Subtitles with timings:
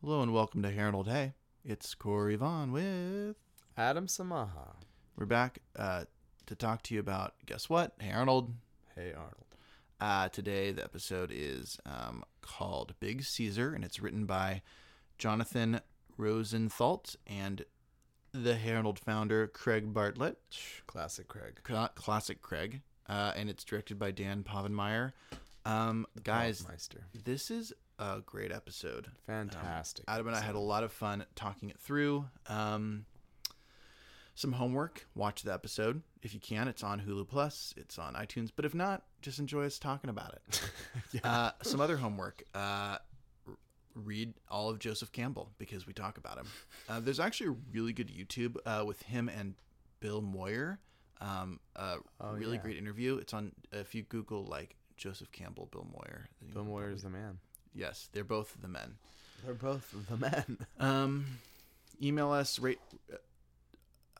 [0.00, 1.34] Hello and welcome to Harold Hey.
[1.64, 3.36] It's Corey Vaughn with.
[3.76, 4.76] Adam Samaha.
[5.16, 6.04] We're back uh,
[6.46, 7.92] to talk to you about, guess what?
[8.00, 8.52] Hey Arnold.
[8.94, 9.44] Hey Arnold.
[10.00, 14.62] Uh, today, the episode is um, called Big Caesar, and it's written by
[15.18, 15.80] Jonathan
[16.16, 17.64] Rosenthal and
[18.32, 20.38] the Harold founder, Craig Bartlett.
[20.86, 21.60] Classic Craig.
[21.64, 22.82] Cla- Classic Craig.
[23.08, 25.12] Uh, and it's directed by Dan Povenmire.
[25.64, 27.06] Um, guys, Meister.
[27.24, 29.08] this is a great episode.
[29.26, 30.04] Fantastic.
[30.08, 32.26] Adam and I had a lot of fun talking it through.
[32.46, 33.06] Um,
[34.34, 35.06] some homework.
[35.14, 36.68] Watch the episode if you can.
[36.68, 37.74] It's on Hulu Plus.
[37.76, 38.50] It's on iTunes.
[38.54, 41.20] But if not, just enjoy us talking about it.
[41.24, 42.44] uh, some other homework.
[42.54, 42.98] Uh,
[43.94, 46.46] read all of Joseph Campbell because we talk about him.
[46.88, 49.54] Uh, there's actually a really good YouTube uh, with him and
[50.00, 50.78] Bill Moyer.
[51.20, 52.62] Um, a Oh, really yeah.
[52.62, 53.16] great interview.
[53.16, 56.28] It's on if you Google like Joseph Campbell, Bill Moyer.
[56.54, 57.38] Bill Moyer's probably- the man.
[57.74, 58.96] Yes, they're both the men.
[59.44, 60.58] They're both the men.
[60.80, 61.26] Um,
[62.02, 62.58] email us.
[62.58, 62.80] Rate.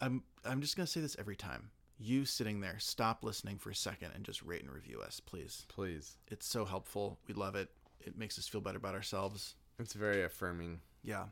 [0.01, 0.23] I'm.
[0.45, 1.71] I'm just gonna say this every time.
[2.01, 5.65] You sitting there, stop listening for a second and just rate and review us, please.
[5.69, 6.17] Please.
[6.29, 7.19] It's so helpful.
[7.27, 7.71] We love it.
[8.01, 9.57] It makes us feel better about ourselves.
[9.81, 10.81] It's very affirming.
[11.03, 11.25] Yeah.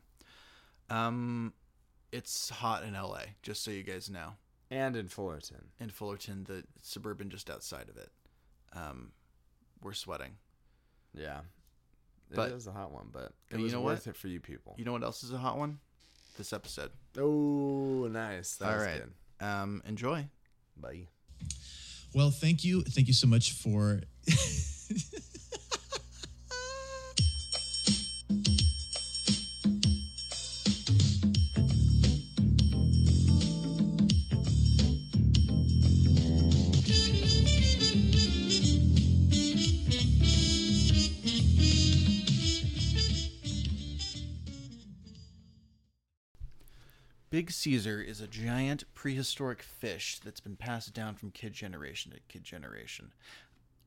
[0.91, 1.53] Um,
[2.11, 4.33] it's hot in LA, just so you guys know.
[4.71, 5.67] And in Fullerton.
[5.79, 8.11] In Fullerton, the suburban just outside of it.
[8.73, 9.13] Um,
[9.83, 10.33] we're sweating.
[11.15, 11.41] Yeah.
[12.31, 14.15] It But- is a hot one, but it but you was know worth what?
[14.15, 14.75] it for you people.
[14.79, 15.79] You know what else is a hot one?
[16.37, 16.91] This episode.
[17.19, 18.57] Oh, nice.
[18.57, 19.03] That All was right.
[19.39, 19.47] good.
[19.47, 20.29] Um, enjoy.
[20.77, 21.07] Bye.
[22.15, 22.83] Well, thank you.
[22.83, 24.01] Thank you so much for.
[47.57, 52.45] Caesar is a giant prehistoric fish that's been passed down from kid generation to kid
[52.45, 53.13] generation.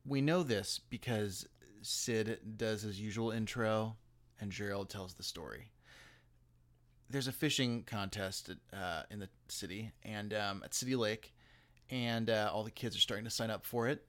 [0.06, 1.48] We know this because
[1.84, 3.96] Sid does his usual intro
[4.42, 5.70] and Gerald tells the story.
[7.12, 11.34] There's a fishing contest uh, in the city and um, at City Lake,
[11.92, 14.04] and uh, all the kids are starting to sign up for it.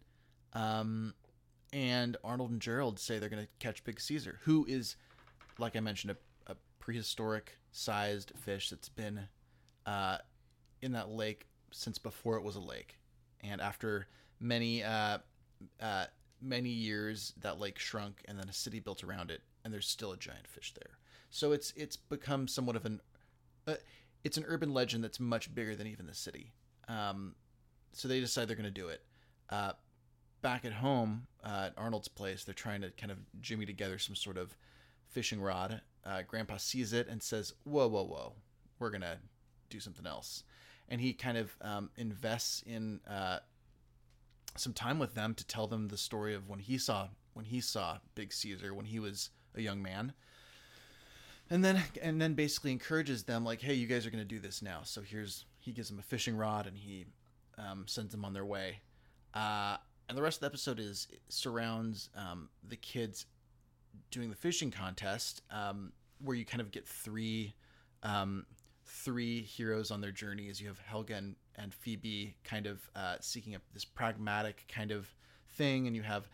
[0.54, 1.12] Um,
[1.72, 4.97] and Arnold and Gerald say they're going to catch Big Caesar, who is,
[5.59, 6.16] like I mentioned,
[6.47, 9.28] a, a prehistoric sized fish that's been
[9.91, 10.19] uh,
[10.83, 12.99] in that lake since before it was a lake.
[13.43, 14.06] And after
[14.39, 15.19] many uh,
[15.81, 16.05] uh,
[16.41, 20.12] many years, that lake shrunk, and then a city built around it, and there's still
[20.12, 20.99] a giant fish there.
[21.31, 23.00] So it's it's become somewhat of an
[23.67, 23.75] uh,
[24.23, 26.53] it's an urban legend that's much bigger than even the city.
[26.89, 27.34] Um,
[27.93, 29.03] so they decide they're going to do it.
[29.49, 29.73] Uh,
[30.43, 34.15] back at home uh, at Arnold's place, they're trying to kind of jimmy together some
[34.15, 34.56] sort of
[35.09, 35.81] fishing rod.
[36.05, 38.34] Uh, Grandpa sees it and says, "Whoa, whoa, whoa!
[38.79, 39.19] We're gonna
[39.70, 40.44] do something else."
[40.88, 43.38] And he kind of um, invests in uh,
[44.56, 47.60] some time with them to tell them the story of when he saw when he
[47.60, 50.12] saw Big Caesar when he was a young man.
[51.48, 54.62] And then and then basically encourages them like, "Hey, you guys are gonna do this
[54.62, 54.81] now.
[54.84, 57.06] So here's he gives them a fishing rod and he
[57.58, 58.81] um, sends them on their way."
[59.34, 59.76] Uh,
[60.08, 63.26] and the rest of the episode is surrounds um, the kids
[64.10, 65.92] doing the fishing contest, um,
[66.22, 67.54] where you kind of get three
[68.02, 68.44] um,
[68.91, 70.61] three heroes on their journeys.
[70.61, 75.09] You have Helga and, and Phoebe kind of uh, seeking a, this pragmatic kind of
[75.51, 76.28] thing, and you have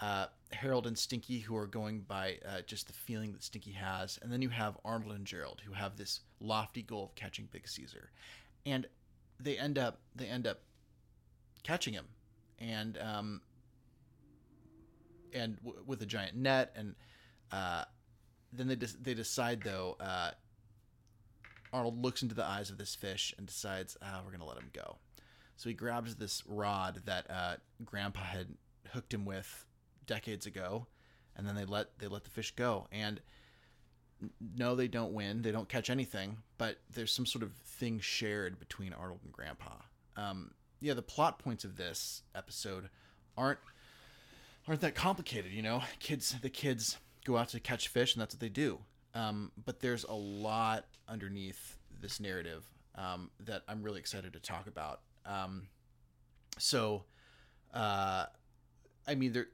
[0.00, 4.18] uh, Harold and Stinky who are going by uh, just the feeling that Stinky has,
[4.22, 7.68] and then you have Arnold and Gerald who have this lofty goal of catching Big
[7.68, 8.10] Caesar,
[8.64, 8.86] and
[9.40, 10.60] they end up they end up
[11.62, 12.06] catching him,
[12.58, 13.40] and um,
[15.32, 16.94] and w- with a giant net, and
[17.52, 17.84] uh,
[18.52, 19.96] then they des- they decide though.
[21.72, 24.70] Arnold looks into the eyes of this fish and decides, ah, we're gonna let him
[24.72, 24.96] go.
[25.56, 28.46] So he grabs this rod that uh, Grandpa had
[28.92, 29.66] hooked him with
[30.06, 30.86] decades ago,
[31.36, 32.86] and then they let they let the fish go.
[32.92, 33.20] And
[34.56, 35.42] no, they don't win.
[35.42, 39.74] They don't catch anything, but there's some sort of thing shared between Arnold and Grandpa.
[40.16, 42.88] Um, yeah, the plot points of this episode
[43.36, 43.58] aren't
[44.66, 45.52] aren't that complicated.
[45.52, 48.80] You know, kids the kids go out to catch fish, and that's what they do.
[49.18, 54.68] Um, but there's a lot underneath this narrative um, that I'm really excited to talk
[54.68, 55.00] about.
[55.26, 55.66] Um,
[56.58, 57.04] so,
[57.74, 58.26] uh,
[59.06, 59.48] I mean, there.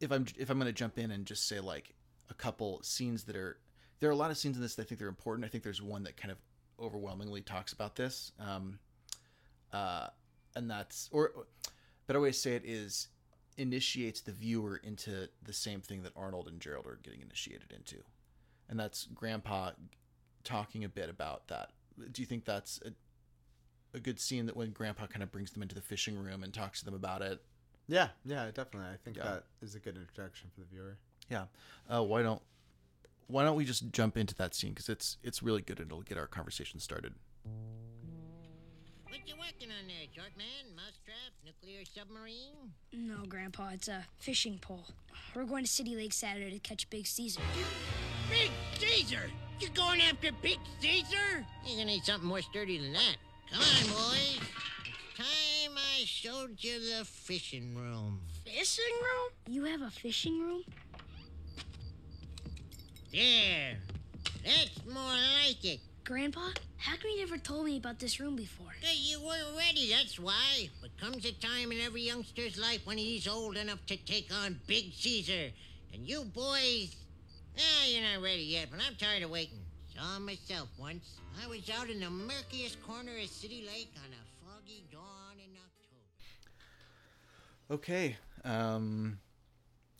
[0.00, 1.94] If I'm if I'm going to jump in and just say like
[2.28, 3.58] a couple scenes that are
[4.00, 5.46] there are a lot of scenes in this that I think they're important.
[5.46, 6.38] I think there's one that kind of
[6.80, 8.78] overwhelmingly talks about this, um,
[9.72, 10.08] uh,
[10.56, 11.46] and that's or
[12.06, 13.08] better way to say it is
[13.56, 17.96] initiates the viewer into the same thing that Arnold and Gerald are getting initiated into.
[18.68, 19.70] and that's Grandpa
[20.42, 21.70] talking a bit about that.
[22.12, 22.90] Do you think that's a,
[23.96, 26.52] a good scene that when Grandpa kind of brings them into the fishing room and
[26.52, 27.40] talks to them about it?
[27.86, 28.88] Yeah, yeah, definitely.
[28.92, 29.24] I think Yeah.
[29.24, 30.96] that is a good introduction for the viewer.
[31.30, 31.44] Yeah.
[31.88, 32.42] Uh, why don't
[33.26, 36.02] Why don't we just jump into that scene because it's it's really good and it'll
[36.02, 37.14] get our conversation started.
[39.14, 40.74] What you working on there, short man?
[40.74, 41.30] Mousetrap?
[41.44, 42.72] Nuclear submarine?
[42.92, 44.86] No, Grandpa, it's a fishing pole.
[45.36, 47.40] We're going to City Lake Saturday to catch Big Caesar.
[48.28, 48.50] Big
[48.80, 49.30] Caesar!
[49.60, 51.46] You going after Big Caesar?
[51.64, 53.16] You're gonna need something more sturdy than that.
[53.52, 54.40] Come on, boys.
[54.84, 58.18] It's time I showed you the fishing room.
[58.44, 59.30] Fishing room?
[59.48, 60.64] You have a fishing room?
[63.12, 63.76] There.
[64.44, 65.14] That's more
[65.44, 65.78] like it.
[66.02, 66.48] Grandpa,
[66.84, 68.74] how come you never told me about this room before?
[68.82, 70.68] Hey, You weren't ready, that's why.
[70.82, 74.60] But comes a time in every youngster's life when he's old enough to take on
[74.66, 75.50] Big Caesar.
[75.94, 76.94] And you boys,
[77.58, 79.60] ah, you're not ready yet, but I'm tired of waiting.
[79.96, 81.16] Saw myself once.
[81.42, 85.56] I was out in the murkiest corner of City Lake on a foggy dawn in
[85.56, 87.80] October.
[87.80, 88.18] Okay.
[88.44, 89.20] Um,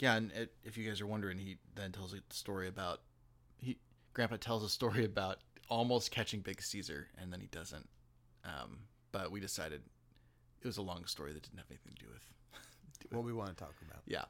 [0.00, 3.00] yeah, and it, if you guys are wondering, he then tells a story about
[3.58, 3.78] he
[4.12, 5.38] Grandpa tells a story about
[5.68, 7.88] almost catching Big Caesar, and then he doesn't.
[8.44, 8.78] Um,
[9.12, 9.82] but we decided
[10.60, 12.22] it was a long story that didn't have anything to do with.
[13.10, 14.02] What we want to talk about.
[14.06, 14.24] Yeah.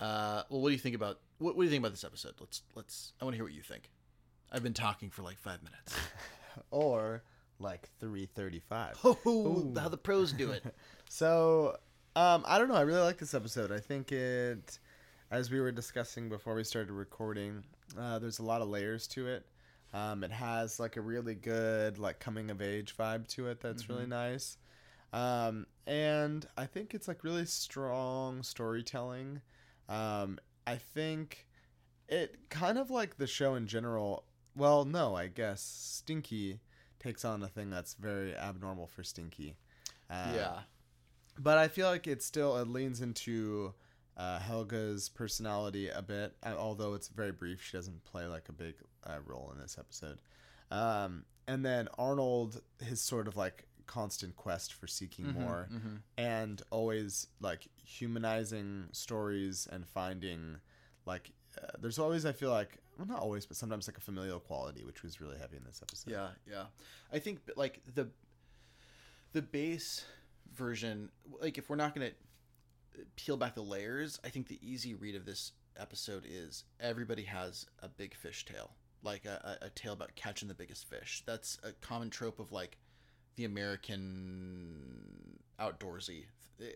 [0.00, 2.34] Uh, well, what do you think about what, what do you think about this episode?
[2.40, 3.12] Let's let's.
[3.20, 3.90] I want to hear what you think.
[4.50, 5.94] I've been talking for like five minutes.
[6.70, 7.22] Or
[7.58, 8.98] like 335.
[9.04, 10.64] Oh, how the pros do it.
[11.08, 11.76] So,
[12.16, 12.74] um, I don't know.
[12.74, 13.70] I really like this episode.
[13.72, 14.78] I think it,
[15.30, 17.64] as we were discussing before we started recording,
[17.98, 19.46] uh, there's a lot of layers to it.
[19.94, 23.60] Um, it has like a really good like coming of age vibe to it.
[23.60, 24.58] That's really nice.
[25.12, 29.40] Um, and I think it's like really strong storytelling.
[29.88, 31.46] Um, I think
[32.08, 34.24] it kind of like the show in general.
[34.54, 36.60] Well, no, I guess Stinky
[36.98, 39.56] takes on a thing that's very abnormal for Stinky.
[40.10, 40.58] Uh, yeah.
[41.38, 43.74] but I feel like it still it leans into
[44.18, 47.62] uh, Helga's personality a bit, although it's very brief.
[47.62, 48.74] She doesn't play like a big
[49.06, 50.18] uh, role in this episode.
[50.70, 55.68] Um, and then Arnold, his sort of like constant quest for seeking Mm-hmm, more,
[56.18, 60.56] and always like humanizing stories and finding
[61.06, 64.40] like uh, there's always I feel like well not always but sometimes like a familial
[64.40, 66.10] quality which was really heavy in this episode.
[66.10, 66.64] Yeah, yeah.
[67.12, 68.08] I think like the
[69.32, 70.04] the base
[70.54, 71.08] version,
[71.40, 72.10] like if we're not gonna
[73.16, 77.66] peel back the layers, I think the easy read of this episode is everybody has
[77.82, 78.70] a big fish tail,
[79.02, 81.22] like a, a, tale about catching the biggest fish.
[81.26, 82.78] That's a common trope of like
[83.36, 86.24] the American outdoorsy.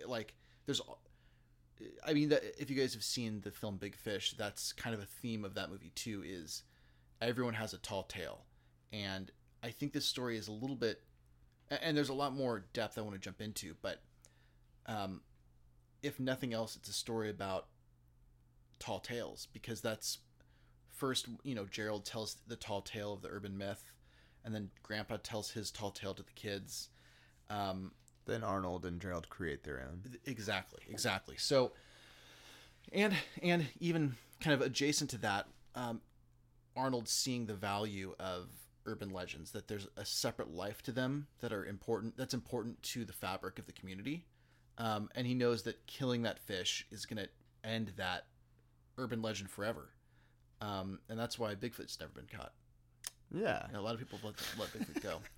[0.07, 0.35] Like
[0.67, 0.81] there's,
[2.07, 5.03] I mean, that if you guys have seen the film Big Fish, that's kind of
[5.03, 6.23] a theme of that movie too.
[6.25, 6.63] Is
[7.21, 8.45] everyone has a tall tale,
[8.93, 9.31] and
[9.63, 11.03] I think this story is a little bit,
[11.71, 14.01] and there's a lot more depth I want to jump into, but
[14.87, 15.21] um,
[16.03, 17.67] if nothing else, it's a story about
[18.79, 20.19] tall tales because that's
[20.89, 23.93] first, you know, Gerald tells the tall tale of the urban myth,
[24.45, 26.91] and then Grandpa tells his tall tale to the kids.
[27.51, 27.93] Um,
[28.27, 30.03] Then Arnold and Gerald create their own.
[30.27, 31.73] exactly exactly so
[32.93, 36.01] and and even kind of adjacent to that um,
[36.77, 38.49] arnold seeing the value of
[38.87, 43.05] urban legends that there's a separate life to them that are important that's important to
[43.05, 44.25] the fabric of the community
[44.79, 47.29] um, and he knows that killing that fish is going to
[47.69, 48.27] end that
[48.99, 49.91] urban legend forever
[50.61, 52.53] um, and that's why bigfoot's never been caught
[53.35, 53.67] Yeah.
[53.75, 55.19] a lot of people let, let Bigfoot go.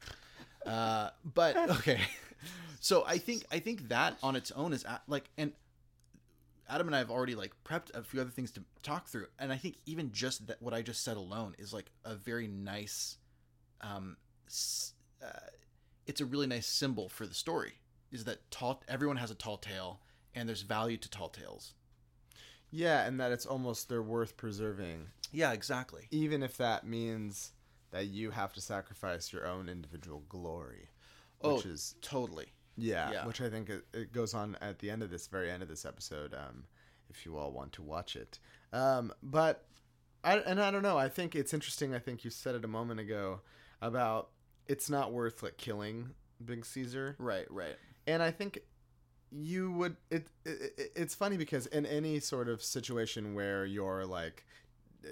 [0.66, 2.00] Uh, but okay,
[2.80, 5.52] so I think I think that on its own is like, and
[6.70, 9.52] Adam and I have already like prepped a few other things to talk through, and
[9.52, 13.18] I think even just that what I just said alone is like a very nice,
[13.82, 14.16] um,
[15.22, 15.26] uh,
[16.06, 17.74] it's a really nice symbol for the story.
[18.14, 18.82] Is that tall?
[18.88, 20.00] Everyone has a tall tale,
[20.34, 21.74] and there's value to tall tales.
[22.70, 26.06] Yeah, and that it's almost they're worth preserving, Yeah, exactly.
[26.10, 27.52] even if that means
[27.92, 30.88] that you have to sacrifice your own individual glory.
[31.40, 32.46] Oh, Which is totally.
[32.76, 33.26] yeah, yeah.
[33.26, 35.68] which I think it, it goes on at the end of this very end of
[35.68, 36.34] this episode.
[36.34, 36.64] Um,
[37.10, 38.38] if you all want to watch it,
[38.72, 39.66] um, but
[40.24, 40.96] I and I don't know.
[40.98, 41.94] I think it's interesting.
[41.94, 43.40] I think you said it a moment ago
[43.82, 44.30] about
[44.66, 46.10] it's not worth like killing
[46.44, 47.14] Big Caesar.
[47.18, 47.76] Right, right.
[48.06, 48.60] And I think
[49.30, 54.44] you would it, it it's funny because in any sort of situation where you're like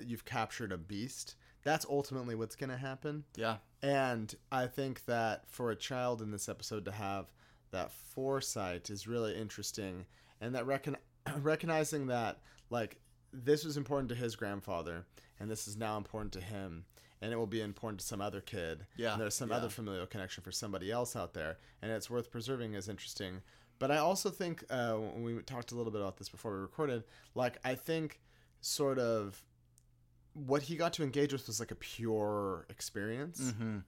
[0.07, 1.35] you've captured a beast
[1.65, 3.25] that's ultimately what's going to happen.
[3.37, 7.27] Yeah, and i think that for a child in this episode to have
[7.73, 10.07] that foresight is really interesting.
[10.41, 10.99] And that recon-
[11.41, 12.39] recognizing that
[12.71, 12.99] like
[13.33, 15.07] this was important to his grandfather,
[15.41, 16.85] and this is now important to him,
[17.23, 18.85] and it will be important to some other kid.
[18.97, 19.57] Yeah, and there's some yeah.
[19.57, 23.41] other familial connection for somebody else out there, and it's worth preserving is interesting.
[23.79, 26.59] But I also think uh, when we talked a little bit about this before we
[26.61, 28.21] recorded, like I think
[28.61, 29.43] sort of
[30.35, 33.41] what he got to engage with was like a pure experience.
[33.41, 33.79] Mm-hmm.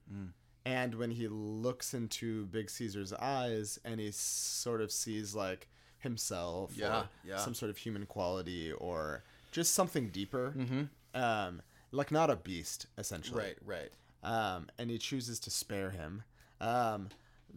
[0.65, 5.67] And when he looks into Big Caesar's eyes and he sort of sees like
[5.99, 7.37] himself Yeah, or yeah.
[7.37, 10.83] some sort of human quality or just something deeper, Mm-hmm.
[11.19, 11.61] um,
[11.95, 13.43] like not a beast, essentially.
[13.43, 13.91] Right, right.
[14.23, 16.23] Um, and he chooses to spare him.
[16.59, 17.09] Um,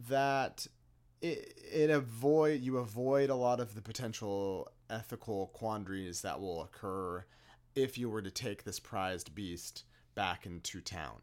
[0.08, 0.66] that
[1.20, 7.24] it, it avoid you avoid a lot of the potential ethical quandaries that will occur
[7.74, 11.20] if you were to take this prized beast back into town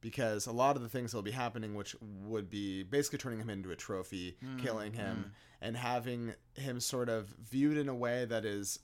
[0.00, 3.40] because a lot of the things that will be happening which would be basically turning
[3.40, 8.24] him into a trophy killing him and having him sort of viewed in a way
[8.24, 8.78] that is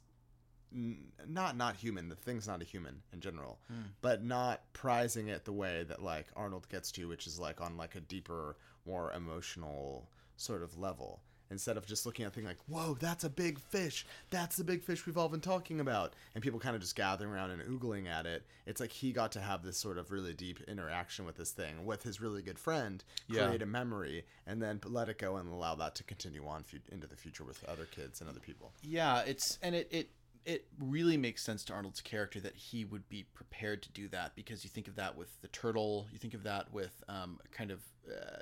[0.74, 0.98] n-
[1.28, 3.82] not not human the thing's not a human in general hmm.
[4.00, 7.76] but not prizing it the way that like arnold gets to which is like on
[7.76, 11.20] like a deeper more emotional sort of level.
[11.50, 14.06] Instead of just looking at thing like whoa that's a big fish.
[14.30, 16.14] That's the big fish we've all been talking about.
[16.34, 18.46] And people kind of just gathering around and oogling at it.
[18.64, 21.84] It's like he got to have this sort of really deep interaction with this thing
[21.84, 23.46] with his really good friend Yeah.
[23.48, 26.78] create a memory and then let it go and allow that to continue on fu-
[26.90, 28.72] into the future with other kids and other people.
[28.82, 30.08] Yeah, it's and it it
[30.44, 34.34] it really makes sense to Arnold's character that he would be prepared to do that
[34.34, 37.70] because you think of that with the turtle, you think of that with um, kind
[37.70, 37.80] of
[38.10, 38.40] uh,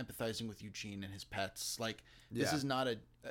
[0.00, 1.78] empathizing with Eugene and his pets.
[1.78, 2.56] Like this Yeah.
[2.56, 3.28] is not a, a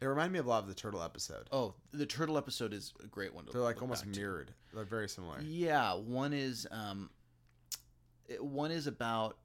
[0.00, 2.92] it reminded me of a lot of the turtle episode oh the turtle episode is
[3.02, 3.44] a great one.
[3.46, 4.20] To they're like almost back to.
[4.20, 7.08] mirrored they're very similar Yeah, one is um,
[8.28, 9.38] it- one is about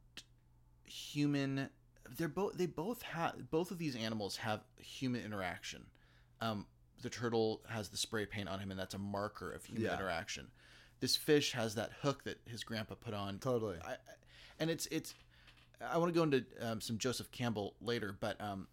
[0.85, 1.69] human.
[2.17, 5.85] They're both they both have both of these animals have human interaction.
[6.41, 6.65] Um,
[7.01, 9.95] the turtle has the spray paint on him, and that's a marker of human Yeah.
[9.95, 10.47] interaction.
[10.99, 13.39] This fish has that hook that his grandpa put on.
[13.39, 13.95] totally I,
[14.59, 15.13] and it's it's.
[15.79, 18.67] I want to go into um, some Joseph Campbell later, but um,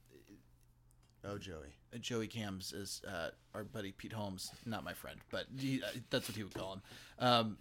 [1.24, 5.80] oh joey Joey Cams is uh, our buddy Pete Holmes, not my friend, but he,
[5.82, 6.82] uh, that's what he would call him.
[7.20, 7.58] Um,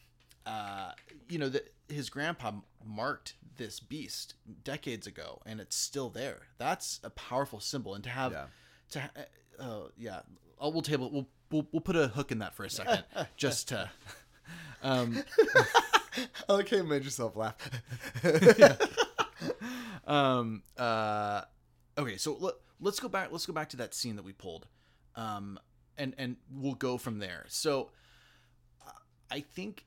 [0.48, 0.94] uh,
[1.30, 2.52] you know, the, his grandpa
[2.84, 6.48] marked this beast decades ago, and it's still there.
[6.58, 8.46] That's a powerful symbol, and to have, Yeah.
[8.90, 9.10] to, ha-
[9.60, 10.22] uh, yeah,
[10.60, 13.04] oh, we'll table, we'll, we'll we'll put a hook in that for a second,
[13.38, 13.90] just to.
[14.82, 15.24] Um,
[16.50, 17.56] I like how you made yourself laugh.
[20.06, 21.42] um uh
[21.98, 24.68] okay so let, let's go back let's go back to that scene that we pulled
[25.16, 25.60] um
[25.98, 27.90] and and we'll go from there so
[29.32, 29.86] i think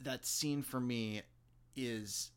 [0.00, 1.22] that scene for me
[1.76, 2.30] is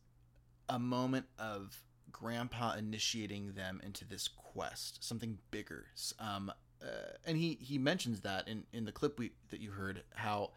[0.68, 5.86] a moment of grandpa initiating them into this quest something bigger
[6.18, 6.52] um
[6.86, 10.52] uh, and he he mentions that in in the clip we that you heard how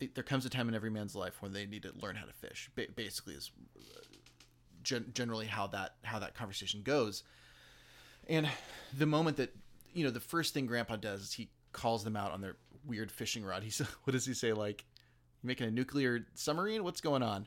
[0.00, 2.26] it, there comes a time in every man's life when they need to learn how
[2.26, 3.50] to fish ba- basically is
[4.82, 7.22] gen- generally how that how that conversation goes.
[8.28, 8.48] And
[8.96, 9.54] the moment that
[9.92, 13.10] you know, the first thing Grandpa does is he calls them out on their weird
[13.10, 13.62] fishing rod.
[13.62, 14.52] He's what does he say?
[14.52, 14.84] Like
[15.42, 16.84] making a nuclear submarine?
[16.84, 17.46] What's going on?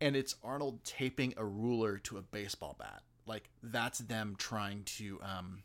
[0.00, 3.02] And it's Arnold taping a ruler to a baseball bat.
[3.26, 5.62] Like that's them trying to um.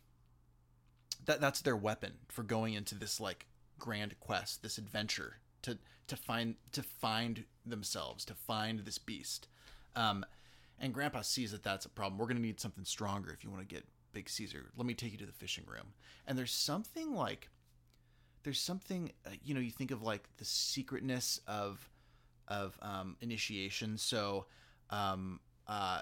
[1.26, 3.46] That that's their weapon for going into this like
[3.80, 9.48] grand quest, this adventure to to find to find themselves, to find this beast.
[9.96, 10.26] Um,
[10.80, 12.18] and Grandpa sees that that's a problem.
[12.18, 14.72] We're to need something stronger if you want to get Big Caesar.
[14.76, 15.94] Let me take you to the fishing room.
[16.26, 17.50] And there's something like,
[18.44, 21.88] there's something, uh, you know, you think of like the secretness of,
[22.48, 23.98] of um, initiation.
[23.98, 24.48] So,
[24.90, 26.02] um, uh,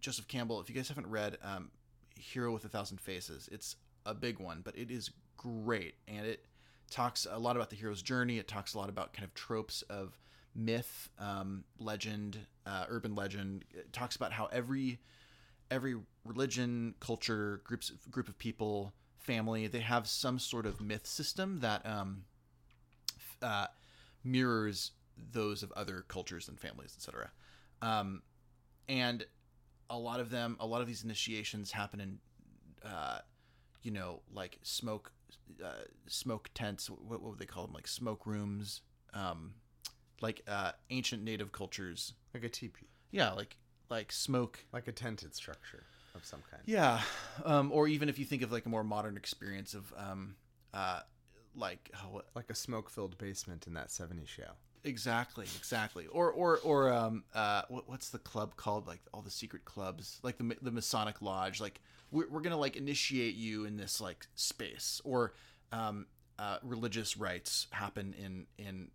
[0.00, 1.70] Joseph Campbell, if you guys haven't read um,
[2.16, 5.94] Hero with a Thousand Faces, it's a big one, but it is great.
[6.08, 6.46] And it
[6.90, 8.38] talks a lot about the hero's journey.
[8.38, 10.18] It talks a lot about kind of tropes of
[10.54, 13.64] myth, um, legend, uh, urban legend.
[13.72, 15.00] It talks about how every
[15.70, 21.60] every religion, culture, groups group of people, family, they have some sort of myth system
[21.60, 22.24] that um,
[23.42, 23.66] uh,
[24.22, 24.92] mirrors
[25.32, 27.30] those of other cultures and families, etc.
[27.82, 28.22] Um,
[28.88, 29.24] and
[29.90, 32.18] a lot of them, a lot of these initiations happen in,
[32.84, 33.18] uh,
[33.84, 35.12] you know, like smoke,
[35.64, 36.90] uh, smoke tents.
[36.90, 37.74] What, what would they call them?
[37.74, 38.80] Like smoke rooms.
[39.12, 39.54] Um,
[40.20, 42.14] like uh, ancient native cultures.
[42.34, 43.56] like a teepee, Yeah, like
[43.90, 44.58] like smoke.
[44.72, 45.84] like a tented structure
[46.16, 46.62] of some kind.
[46.66, 47.00] Yeah,
[47.44, 50.34] um, or even if you think of like a more modern experience of um,
[50.72, 51.00] uh,
[51.54, 54.52] like oh, what- Like a smoke-filled basement in that '70s show.
[54.82, 58.86] exactly, exactly, or or or um, uh, what, what's the club called?
[58.86, 61.60] Like all the secret clubs, like the the Masonic Lodge.
[61.60, 61.80] Like
[62.14, 65.34] we're we're gonna like initiate you in this like space, or
[65.72, 66.06] um,
[66.38, 68.88] uh, religious rites happen in in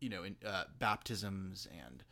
[0.00, 2.04] you know in uh, baptisms and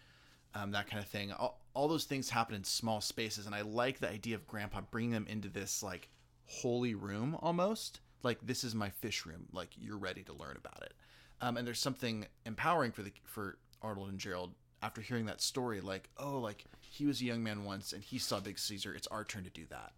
[0.55, 1.33] um, that kind of thing.
[1.33, 4.81] All, all those things happen in small spaces, and I like the idea of Grandpa
[4.91, 6.09] bringing them into this like
[6.47, 8.01] holy room almost.
[8.23, 9.47] Like this is my fish room.
[9.53, 10.95] Like you're ready to learn about it.
[11.41, 15.81] Um, and there's something empowering for the for Arnold and Gerald after hearing that story.
[15.81, 18.93] Like oh, like he was a young man once and he saw Big Caesar.
[18.93, 19.93] It's our turn to do that.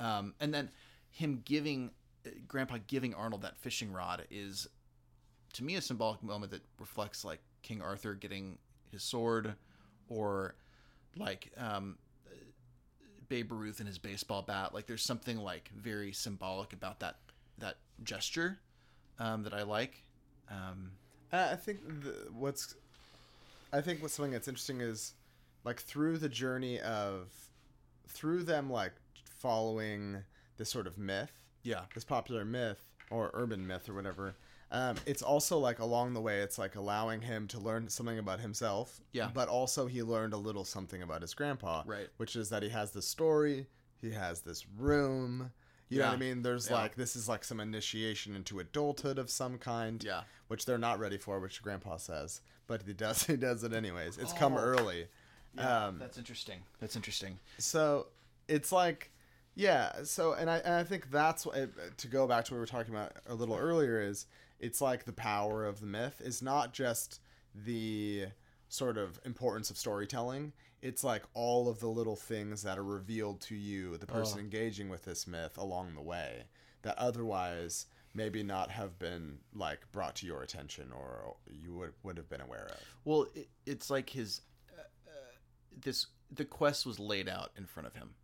[0.00, 0.70] Um, and then
[1.10, 1.90] him giving
[2.48, 4.68] Grandpa giving Arnold that fishing rod is
[5.54, 8.58] to me a symbolic moment that reflects like King Arthur getting
[8.90, 9.54] his sword
[10.08, 10.54] or
[11.16, 11.96] like um,
[13.28, 14.74] Babe Ruth and his baseball bat.
[14.74, 17.16] Like there's something like very symbolic about that
[17.58, 18.58] that gesture
[19.18, 20.02] um, that I like.
[20.50, 20.92] Um,
[21.32, 22.74] I think the, what's,
[23.72, 25.14] I think what's something that's interesting is,
[25.64, 27.28] like through the journey of,
[28.08, 28.92] through them like
[29.50, 30.22] following
[30.56, 31.30] this sort of myth,
[31.62, 34.34] yeah, this popular myth or urban myth or whatever.
[34.72, 38.40] Um, it's also like along the way, it's like allowing him to learn something about
[38.40, 39.00] himself.
[39.12, 39.30] Yeah.
[39.32, 41.84] But also he learned a little something about his grandpa.
[41.86, 42.08] Right.
[42.16, 43.66] Which is that he has this story,
[44.00, 45.52] he has this room.
[45.88, 46.42] You know what I mean?
[46.42, 46.78] There's Yeah.
[46.82, 50.02] like this is like some initiation into adulthood of some kind.
[50.02, 50.22] Yeah.
[50.48, 52.40] Which they're not ready for, which grandpa says.
[52.66, 54.18] But he does he does it anyways.
[54.18, 54.58] It's come Oh.
[54.72, 55.06] early.
[55.58, 56.58] um that's interesting.
[56.80, 57.38] That's interesting.
[57.58, 58.08] so
[58.48, 59.12] it's like
[59.56, 61.56] yeah so and i and i think that's what
[61.96, 64.26] to go back to what we were talking about a little earlier is
[64.60, 67.20] it's like the power of the myth is not just
[67.54, 68.26] the
[68.68, 73.40] sort of importance of storytelling it's like all of the little things that are revealed
[73.40, 76.44] to you the person engaging with this myth along the way
[76.82, 77.86] that otherwise
[78.16, 82.40] maybe not have been like brought to your attention or you would would have been
[82.40, 82.80] aware of.
[83.04, 84.40] Well, it, it's like his
[84.76, 85.12] uh, uh,
[85.78, 88.14] this the quest was laid out in front of him,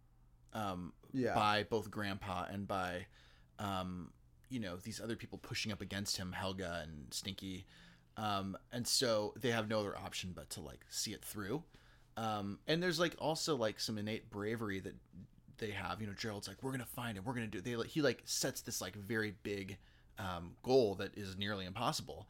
[0.53, 1.35] um, Yeah.
[1.35, 3.07] by both Grandpa and by,
[3.59, 4.13] um,
[4.49, 7.67] you know, these other people pushing up against him, Helga and Stinky,
[8.17, 11.63] um, and so they have no other option but to like see it through.
[12.17, 14.95] Um, and there's like also like some innate bravery that
[15.57, 16.01] they have.
[16.03, 17.25] You know, Gerald's like, "We're gonna find him.
[17.25, 17.65] We're gonna do." It.
[17.65, 19.79] They like he like sets this like very big
[20.19, 22.29] um, goal that is nearly impossible.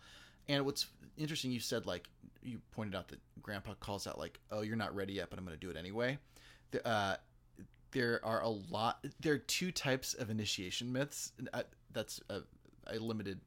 [0.48, 2.08] And what's interesting, you said like
[2.42, 5.44] you pointed out that Grandpa calls out like, "Oh, you're not ready yet, but I'm
[5.44, 6.18] gonna do it anyway."
[6.70, 7.16] The, uh,
[7.92, 9.04] there are a lot.
[9.20, 11.32] There are two types of initiation myths.
[11.52, 12.40] uh, That's a,
[12.86, 13.40] a limited.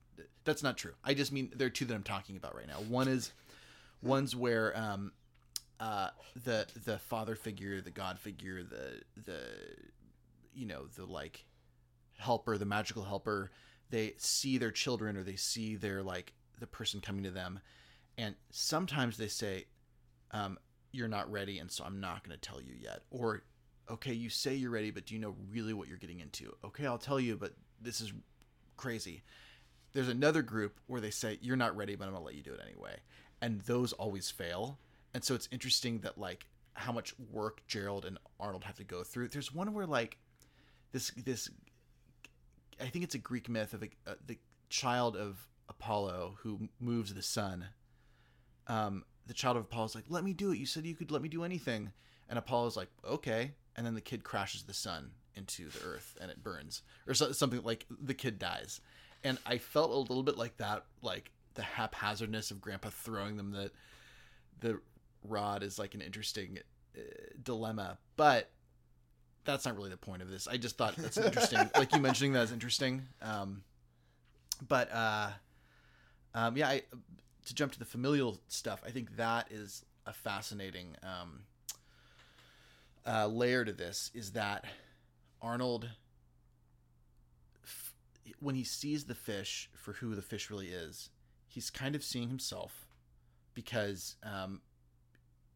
[0.43, 0.93] That's not true.
[1.03, 2.75] I just mean there are two that I'm talking about right now.
[2.88, 3.31] One is
[4.01, 5.12] ones where um,
[5.79, 6.10] uh,
[6.43, 9.41] the the father figure, the god figure, the the
[10.53, 11.45] you know the like
[12.17, 13.51] helper, the magical helper,
[13.89, 17.60] they see their children or they see their like the person coming to them,
[18.17, 19.65] and sometimes they say,
[20.31, 20.58] um,
[20.91, 23.43] "You're not ready, and so I'm not going to tell you yet." Or,
[23.89, 26.86] "Okay, you say you're ready, but do you know really what you're getting into?" Okay,
[26.86, 28.13] I'll tell you, but this is
[28.78, 29.24] crazy.
[29.93, 32.54] There's another group where they say, "You're not ready, but I'm gonna let you do
[32.54, 33.00] it anyway,"
[33.41, 34.80] and those always fail.
[35.13, 39.04] And so it's interesting that like how much work Gerald and Arnold have to go
[39.04, 39.30] through.
[39.30, 40.17] There's one where like
[40.91, 41.50] this this
[42.80, 44.38] I think it's a Greek myth of a, uh, the
[44.69, 47.67] child of Apollo who moves the sun.
[48.67, 50.58] Um, the child of Apollo's like, "Let me do it.
[50.58, 51.93] You said you could let me do anything."
[52.29, 56.31] And Apollo's like, "Okay." And then the kid crashes the sun into the earth and
[56.31, 58.79] it burns, or so, something like the kid dies.
[59.23, 63.51] And I felt a little bit like that, like the haphazardness of Grandpa throwing them
[63.51, 63.71] the
[64.59, 64.79] the
[65.23, 66.59] rod is like an interesting
[66.97, 67.01] uh,
[67.43, 68.49] dilemma, but
[69.43, 70.47] that's not really the point of this.
[70.47, 71.59] I just thought that's interesting.
[71.75, 73.03] like you mentioning that is interesting.
[73.21, 73.63] Um,
[74.67, 75.29] but uh,
[76.33, 76.81] um, yeah, I,
[77.45, 81.41] to jump to the familial stuff, I think that is a fascinating um,
[83.05, 84.11] uh, layer to this.
[84.13, 84.65] Is that
[85.41, 85.89] Arnold,
[87.63, 87.93] f-
[88.39, 91.09] when he sees the fish for who the fish really is,
[91.47, 92.87] he's kind of seeing himself
[93.53, 94.61] because um,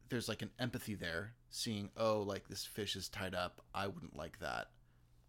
[0.09, 3.61] there's like an empathy there, seeing, oh, like this fish is tied up.
[3.73, 4.67] I wouldn't like that.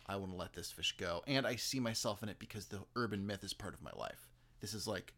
[0.06, 1.22] I want to let this fish go.
[1.26, 4.28] And I see myself in it because the urban myth is part of my life.
[4.61, 5.12] This is like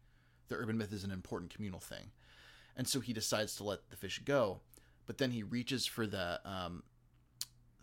[0.49, 2.11] the urban myth is an important communal thing.
[2.75, 4.59] And so he decides to let the fish go,
[5.05, 6.83] but then he reaches for the um,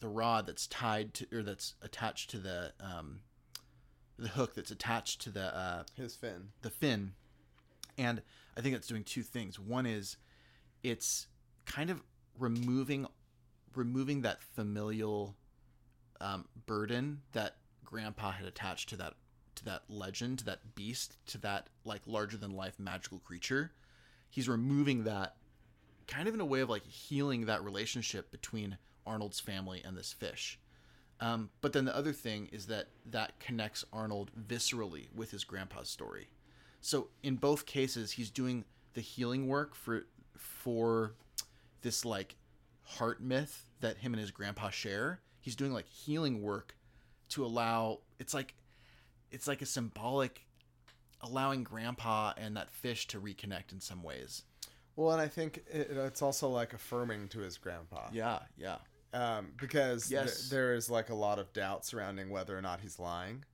[0.00, 3.20] the rod that's tied to or that's attached to the um,
[4.18, 6.48] the hook that's attached to the uh, his fin.
[6.62, 7.12] the fin.
[7.98, 8.22] And
[8.56, 9.58] i think it's doing two things.
[9.58, 10.16] One is
[10.82, 11.26] it's
[11.66, 12.02] kind of
[12.38, 13.06] removing
[13.74, 15.36] removing that familial
[16.20, 19.14] um, burden that grandpa had attached to that
[19.54, 23.72] to that legend to that beast to that like larger than life magical creature.
[24.28, 25.36] He's removing that
[26.06, 28.78] kind of in a way of like healing that relationship between
[29.10, 30.58] arnold's family and this fish
[31.20, 35.88] Um, but then the other thing is that that connects Arnold viscerally with his grandpa's
[35.90, 36.28] story.
[36.80, 41.14] So in both cases, he's doing the healing work for for
[41.82, 42.36] this like
[42.82, 45.20] heart myth that him and his grandpa share.
[45.40, 46.74] He's doing like healing work
[47.30, 48.00] to allow.
[48.18, 48.54] It's like
[49.30, 50.46] it's like a symbolic
[51.20, 54.44] allowing grandpa and that fish to reconnect in some ways.
[54.96, 58.08] Well, and I think it, it's also like affirming to his grandpa.
[58.12, 58.78] Yeah, yeah.
[59.12, 62.98] Um, because th- there is like a lot of doubt surrounding whether or not he's
[62.98, 63.44] lying.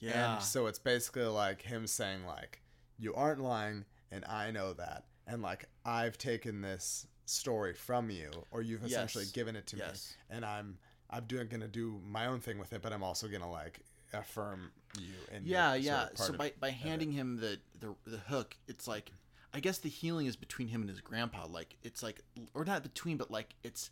[0.00, 0.34] Yeah.
[0.34, 2.60] And so it's basically like him saying like,
[2.98, 8.30] "You aren't lying, and I know that, and like I've taken this story from you,
[8.50, 9.32] or you've essentially Yes.
[9.32, 10.14] given it to Yes.
[10.30, 10.78] me, and I'm
[11.10, 13.80] I'm doing gonna do my own thing with it, but I'm also gonna like
[14.12, 18.88] affirm you." And yeah yeah so by, by handing him the, the the hook it's
[18.88, 19.12] like
[19.52, 22.22] i guess the healing is between him and his grandpa like it's like
[22.54, 23.90] or not between but like it's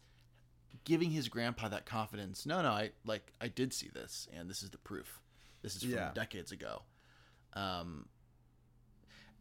[0.87, 4.63] giving his grandpa that confidence no no i like i did see this and this
[4.63, 5.21] is the proof
[5.63, 6.13] this is from Yeah.
[6.15, 6.83] decades ago
[7.53, 8.07] um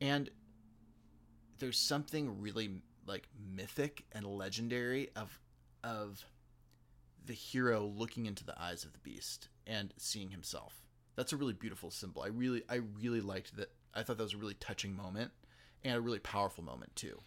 [0.02, 0.30] and
[1.60, 5.40] there's something really like mythic and legendary of
[5.84, 6.26] of
[7.26, 10.84] the hero looking into the eyes of the beast and seeing himself.
[11.16, 12.22] That's a really beautiful symbol.
[12.24, 13.72] I really I really liked that.
[13.94, 15.32] I thought that was a really touching moment
[15.84, 17.20] and a really powerful moment too.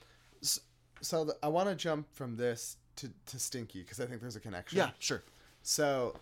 [1.00, 4.36] so the, I want to jump from this to to Stinky because I think there's
[4.36, 4.78] a connection.
[4.78, 5.22] Yeah, sure.
[5.62, 6.14] So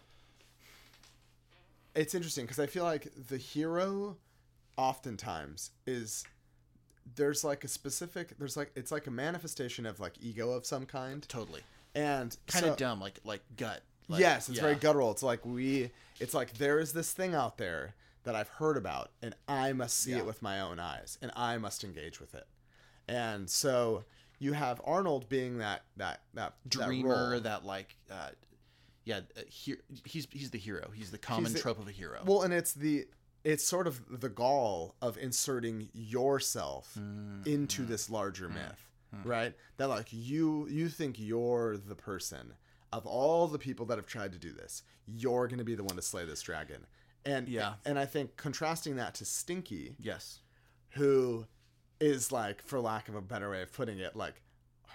[1.95, 4.17] it's interesting because I feel like the hero
[4.77, 6.25] oftentimes is
[7.15, 10.85] there's like a specific there's like it's like a manifestation of like ego of some
[10.87, 11.62] kind Totally.
[11.95, 13.83] and Kind so- of dumb like like gut.
[14.09, 15.11] Like, yes, it's very guttural.
[15.11, 19.11] It's like we it's like there is this thing out there that I've heard about
[19.23, 20.19] and I must see Yeah.
[20.19, 22.47] it with my own eyes and I must engage with it.
[23.09, 24.05] And so
[24.38, 27.40] you have Arnold being that that that that dreamer role.
[27.40, 28.31] that, like uh
[29.05, 30.90] yeah, uh, he, he's he's the hero.
[30.94, 32.20] He's the common He's the- trope of a hero.
[32.25, 33.07] Well, and it's the
[33.44, 38.88] it's sort of the gall of inserting yourself Mm, into this larger myth,
[39.25, 39.55] right?
[39.77, 42.55] That like you you think you're the person
[42.92, 44.83] of all the people that have tried to do this.
[45.07, 46.87] You're going to be the one to slay this dragon.
[47.25, 47.75] And Yeah.
[47.85, 50.40] and I think contrasting that to Stinky, yes.
[50.90, 51.46] who
[52.01, 54.43] is like for lack of a better way of putting it, like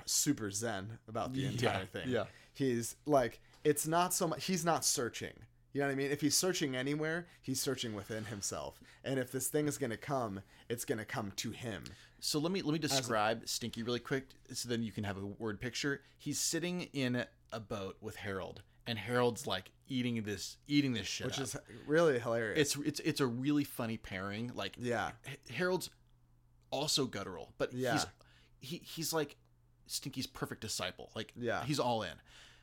[0.06, 2.10] super zen about the Yeah, entire thing.
[2.10, 2.26] yeah.
[2.54, 5.34] He's like it's not so much he's not searching.
[5.74, 6.12] You know what I mean?
[6.12, 8.82] If he's searching anywhere, he's searching within himself.
[9.06, 11.86] And if this thing is going to come, it's going to come to him.
[12.20, 15.26] So let me let me describe Stinky really quick, so then you can have a
[15.26, 16.02] word picture.
[16.18, 21.26] He's sitting in a boat with Harold, and Harold's like eating this eating this shit,
[21.28, 21.44] Which up.
[21.46, 21.56] is
[21.88, 22.60] really hilarious.
[22.60, 24.52] it's it's it's a really funny pairing.
[24.54, 25.12] Like yeah.
[25.52, 25.90] Harold's
[26.72, 27.94] also guttural, but Yeah.
[27.94, 28.06] he's
[28.60, 29.36] he he's like
[29.88, 31.12] Stinky's perfect disciple.
[31.16, 31.64] Like Yeah.
[31.66, 32.14] he's all in.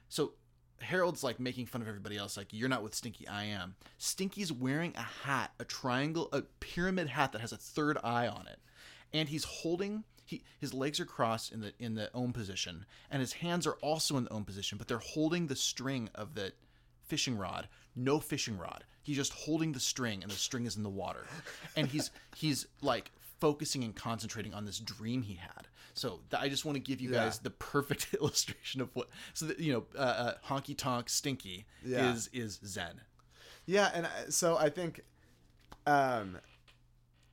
[0.09, 0.33] So
[0.81, 2.37] Harold's like making fun of everybody else.
[2.37, 3.75] Like you're not with Stinky, I am.
[3.99, 8.47] Stinky's wearing a hat, a triangle, a pyramid hat that has a third eye on
[8.47, 8.59] it,
[9.13, 10.05] and he's holding.
[10.25, 13.75] He, his legs are crossed in the in the ohm position, and his hands are
[13.83, 16.53] also in the ohm position, but they're holding the string of the
[17.07, 17.67] fishing rod.
[17.97, 18.85] No fishing rod.
[19.03, 21.27] He's just holding the string, and the string is in the water,
[21.77, 25.69] and he's he's like focusing and concentrating on this dream he had.
[25.95, 27.25] So th- I just want to give you Yeah.
[27.25, 29.09] guys the perfect illustration of what.
[29.35, 32.13] So that you know, uh, uh, honky tonk stinky Yeah.
[32.13, 33.01] is is Zen.
[33.67, 35.01] Yeah, and I- so I think
[35.87, 36.39] um,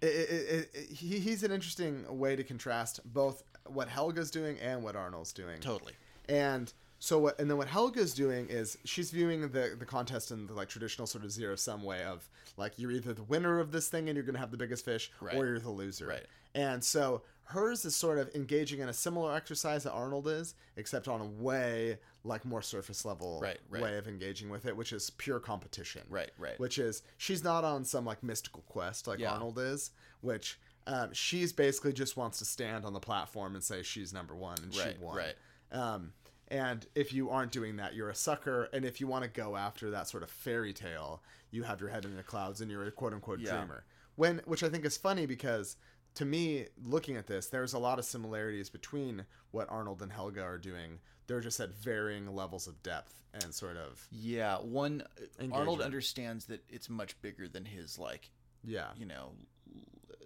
[0.02, 4.58] it, it, it, it, he, he's an interesting way to contrast both what Helga's doing
[4.60, 5.60] and what Arnold's doing.
[5.60, 5.94] Totally.
[6.30, 10.47] And so what and then what Helga's doing is she's viewing the the contest in
[10.47, 12.27] the like traditional sort of zero sum way of
[12.58, 15.12] like you're either the winner of this thing and you're gonna have the biggest fish
[15.21, 15.36] Right.
[15.36, 16.08] or you're the loser.
[16.08, 16.25] Right.
[16.55, 21.08] And so hers is sort of engaging in a similar exercise that Arnold is, except
[21.08, 23.84] on a way like more surface level Right, right.
[23.84, 26.01] way of engaging with it, which is pure competition.
[26.10, 26.58] Right, right.
[26.60, 29.31] Which is she's not on some like mystical quest like Yeah.
[29.34, 33.84] Arnold is, which um, she's basically just wants to stand on the platform and say
[33.84, 35.17] she's number one and Right, she won.
[35.17, 35.36] right.
[35.71, 36.13] Um,
[36.47, 38.69] and if you aren't doing that, you're a sucker.
[38.73, 41.89] And if you want to go after that sort of fairy tale, you have your
[41.89, 43.58] head in the clouds and you're a quote unquote Yeah.
[43.58, 43.86] dreamer.
[44.15, 45.75] When, which I think is funny because
[46.15, 50.41] to me, looking at this, there's a lot of similarities between what Arnold and Helga
[50.43, 50.99] are doing.
[51.27, 55.03] They're just at varying levels of depth and sort of Yeah, one
[55.51, 58.31] Arnold understands that it's much bigger than his like
[58.63, 59.34] yeah, you know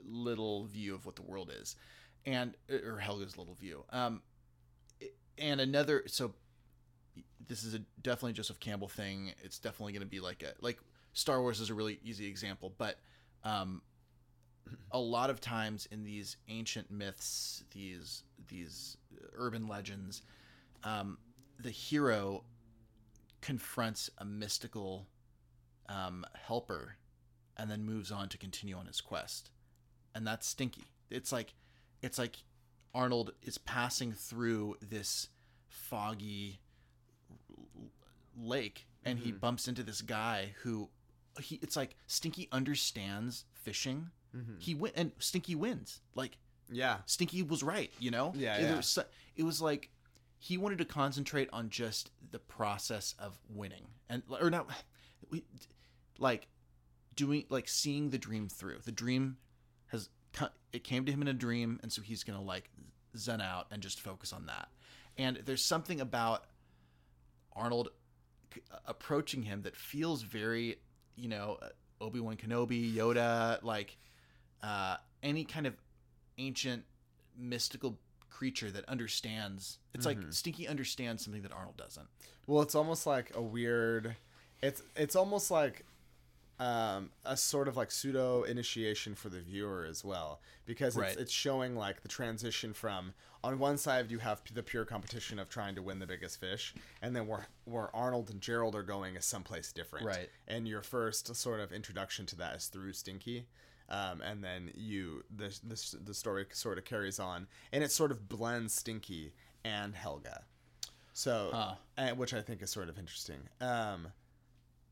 [0.06, 1.76] little view of what the world is,
[2.26, 3.84] and or Helga's little view.
[3.90, 4.22] Um,
[5.40, 6.34] and another so
[7.48, 9.34] this is a definitely Joseph Campbell thing.
[9.44, 10.80] It's definitely going to be like a like
[11.14, 13.00] Star Wars is a really easy example, but
[13.44, 13.82] um,
[14.92, 18.98] a lot of times in these ancient myths, these these
[19.36, 20.22] urban legends,
[20.84, 21.18] um,
[21.60, 22.44] the hero
[23.42, 25.08] confronts a mystical
[25.88, 26.98] um, helper
[27.58, 29.52] and then moves on to continue on his quest.
[30.16, 30.86] And that's stinky.
[31.10, 31.54] It's like
[32.02, 32.38] it's like
[32.94, 35.30] Arnold is passing through this
[35.68, 36.60] foggy
[38.38, 39.40] lake and he mm-hmm.
[39.40, 40.90] bumps into this guy who
[41.40, 44.10] he it's like Stinky understands fishing.
[44.36, 44.60] Mm-hmm.
[44.60, 46.02] He went and Stinky wins.
[46.16, 46.38] Like
[46.72, 46.98] Yeah.
[47.06, 48.34] Stinky was right, you know?
[48.36, 48.76] Yeah, it yeah.
[48.78, 49.90] Was, so- it was like
[50.38, 53.88] he wanted to concentrate on just the process of winning.
[54.10, 54.70] And or not
[55.30, 55.44] we-
[56.18, 56.48] like
[57.16, 58.80] doing like seeing the dream through.
[58.86, 59.38] The dream
[59.88, 60.10] has
[60.74, 62.70] it came to him in a dream and so he's going to like
[63.18, 64.70] zen out and just focus on that.
[65.18, 66.46] And there's something about
[67.54, 67.90] Arnold
[68.54, 70.78] c- uh, approaching him that feels very,
[71.16, 71.70] you know, uh,
[72.02, 73.98] Obi Wan Kenobi, Yoda, like
[74.64, 75.76] uh, any kind of
[76.38, 76.84] ancient
[77.38, 77.98] mystical
[78.30, 79.80] creature that understands.
[79.94, 80.32] It's like mm-hmm.
[80.32, 82.08] Stinky understands something that Arnold doesn't.
[82.48, 84.16] Well, it's almost like a weird.
[84.62, 85.86] It's it's almost like
[86.60, 91.18] um, a sort of like pseudo initiation for the viewer as well, because it's, Right.
[91.18, 95.50] it's showing like the transition from on one side you have the pure competition of
[95.50, 99.16] trying to win the biggest fish, and then where where Arnold and Gerald are going
[99.16, 100.06] is someplace different.
[100.06, 100.30] Right.
[100.48, 103.48] And your first sort of introduction to that is through Stinky.
[103.88, 108.12] Um, and then you the, the the story sort of carries on, and it sort
[108.12, 110.44] of blends Stinky and Helga.
[111.14, 111.76] So, Huh.
[111.98, 113.40] and, which I think is sort of interesting.
[113.60, 114.10] Um,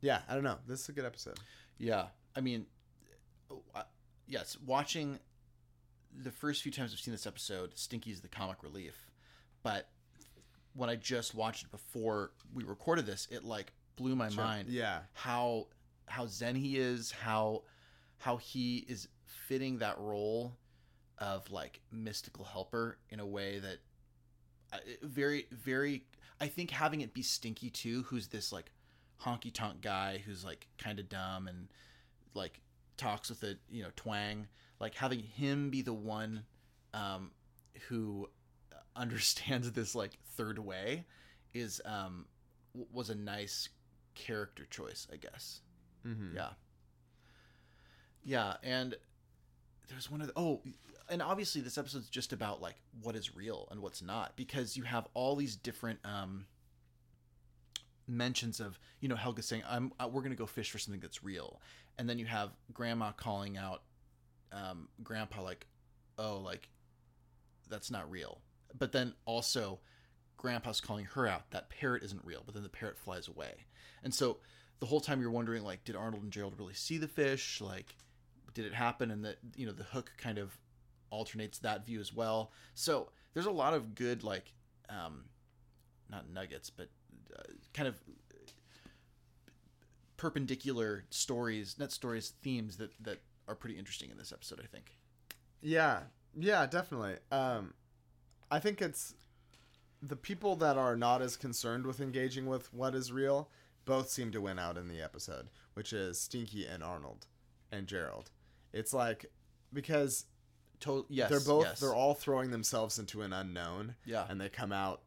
[0.01, 0.57] yeah, I don't know.
[0.67, 1.39] This is a good episode.
[1.77, 2.65] Yeah, I mean,
[3.75, 3.83] uh,
[4.27, 5.19] yes, watching
[6.15, 9.07] the first few times I've seen this episode, Stinky's the comic relief,
[9.63, 9.89] but
[10.73, 14.69] when I just watched it before we recorded this, it like blew my mind.
[14.69, 14.99] Yeah.
[15.13, 15.67] how
[16.05, 17.63] how zen he is, how
[18.19, 20.55] how he is fitting that role
[21.17, 23.77] of like mystical helper in a way that
[24.71, 26.05] uh, very very
[26.39, 28.71] I think having it be Stinky too, who's this like
[29.23, 31.67] honky tonk guy who's like kind of dumb and
[32.33, 32.61] like
[32.97, 34.47] talks with a you know twang,
[34.79, 36.43] like having him be the one
[36.93, 37.31] um,
[37.87, 38.29] who
[38.95, 41.05] understands this like third way
[41.53, 42.25] is um
[42.73, 43.69] w- was a nice
[44.15, 45.61] character choice, I guess.
[46.05, 46.35] Mm-hmm.
[46.35, 46.49] Yeah.
[48.23, 48.95] Yeah, and
[49.89, 50.61] there's one of the oh,
[51.09, 54.83] and obviously this episode's just about like what is real and what's not because you
[54.83, 56.45] have all these different um
[58.07, 61.23] mentions of you know Helga saying I'm uh, we're gonna go fish for something that's
[61.23, 61.59] real,
[61.97, 63.83] and then you have Grandma calling out
[64.51, 65.67] um, Grandpa like
[66.17, 66.69] oh like
[67.69, 68.39] that's not real,
[68.77, 69.79] but then also
[70.37, 73.65] Grandpa's calling her out that parrot isn't real, but then the parrot flies away,
[74.03, 74.37] and so
[74.79, 77.61] the whole time you're wondering like did Arnold and Gerald really see the fish?
[77.61, 77.95] Like
[78.53, 79.11] did it happen?
[79.11, 80.57] And that you know the hook kind of
[81.09, 82.51] alternates that view as well.
[82.73, 84.53] So there's a lot of good like
[84.89, 85.25] um
[86.09, 86.89] not nuggets but
[87.73, 87.95] kind of
[90.17, 94.95] perpendicular stories not stories themes that that are pretty interesting in this episode i think
[95.61, 96.01] Yeah,
[96.39, 97.15] yeah, definitely.
[97.31, 97.73] Um,
[98.51, 99.15] I think it's
[100.03, 103.49] the people that are not as concerned with engaging with what is real
[103.85, 107.25] both seem to win out in the episode, which is Stinky and Arnold
[107.71, 108.29] and Gerald.
[108.71, 109.25] It's like
[109.73, 110.25] because
[110.81, 111.79] to- yes they're both yes.
[111.79, 114.25] they're all throwing themselves into an unknown Yeah.
[114.29, 115.01] and they come out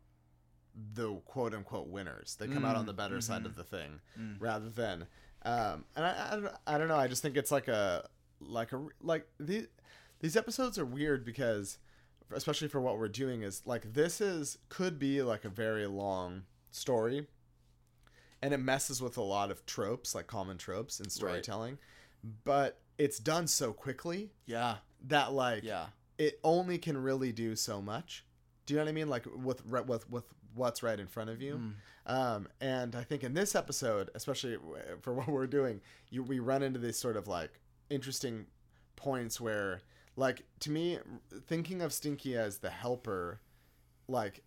[0.94, 3.32] the quote unquote winners they come out Mm, on the better mm-hmm.
[3.32, 4.00] side of the thing
[4.38, 5.06] rather than
[5.44, 8.08] um and I, I don't I don't know I just think it's like a
[8.40, 9.66] like a like these
[10.20, 11.78] these episodes are weird because
[12.32, 16.44] especially for what we're doing is like this is could be like a very long
[16.70, 17.26] story
[18.42, 21.78] and it messes with a lot of tropes like common tropes in storytelling
[22.44, 25.86] but it's done so quickly yeah that like yeah
[26.20, 28.26] it only can really do so much.
[28.66, 29.08] Do you know what I mean?
[29.08, 30.24] Like with with with
[30.54, 31.60] what's right in front of you.
[32.06, 32.12] Mm.
[32.12, 34.56] Um, and I think in this episode, especially
[35.00, 38.46] for what we're doing, you we run into these sort of like interesting
[38.96, 39.82] points where,
[40.16, 40.98] like to me,
[41.46, 43.40] thinking of Stinky as the helper,
[44.08, 44.42] like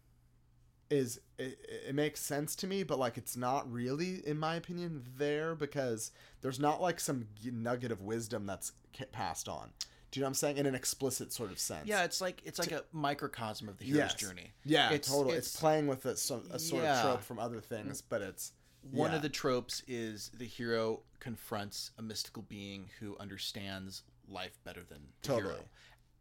[0.89, 5.03] is it, it makes sense to me but like it's not really in my opinion
[5.17, 6.11] there because
[6.41, 8.73] there's not like some nugget of wisdom that's
[9.11, 9.71] passed on
[10.13, 12.39] do you know what i'm saying in an explicit sort of sense yeah it's like
[12.45, 14.13] it's like a microcosm of the hero's Yes.
[14.13, 16.97] journey yeah It's- totally it's, it's- playing with a, some, a sort Yeah.
[16.99, 18.51] of trope from other things but it's
[18.91, 19.15] One yeah.
[19.17, 24.99] of the tropes is the hero confronts a mystical being who understands life better than
[25.21, 25.53] the Totally.
[25.53, 25.65] hero.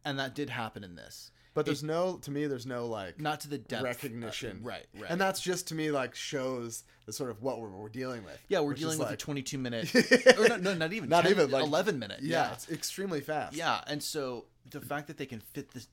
[0.05, 1.31] And that did happen in this.
[1.53, 3.83] But there's no to me there's no like Not to the depth.
[3.83, 5.09] recognition uh, right, right.
[5.11, 8.37] and that's just to me like shows the sort of what we're, we're dealing with
[8.49, 9.93] yeah, we're dealing with like- a 22 minute,
[10.37, 12.19] or no, no, not even, Not 10 even, like- 11 minute.
[12.21, 12.53] yeah, Yeah.
[12.53, 13.81] it's extremely fast Yeah.
[13.87, 15.87] And so the fact that they can fit this,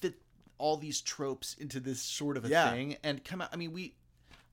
[0.00, 0.14] fit
[0.58, 2.70] all these tropes into this sort of a Yeah.
[2.70, 3.94] thing and come out, I mean, we,